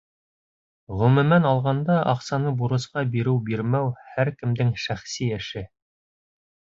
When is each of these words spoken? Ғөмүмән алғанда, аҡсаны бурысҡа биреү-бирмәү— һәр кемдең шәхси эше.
Ғөмүмән 1.01 1.45
алғанда, 1.49 1.99
аҡсаны 2.13 2.53
бурысҡа 2.61 3.03
биреү-бирмәү— 3.17 3.93
һәр 4.15 4.33
кемдең 4.41 4.73
шәхси 4.87 5.33
эше. 5.41 5.65